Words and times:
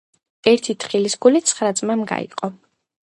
ერთი 0.51 0.75
თხილის 0.83 1.17
გული 1.25 1.43
ცხრა 1.51 1.69
ძმამ 1.81 2.03
გაიყო 2.13 2.51